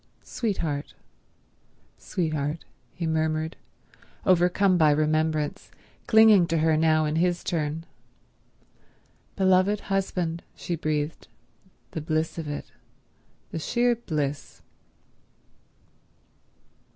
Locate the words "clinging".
6.07-6.47